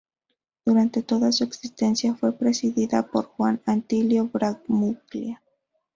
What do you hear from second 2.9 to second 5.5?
por Juan Atilio Bramuglia.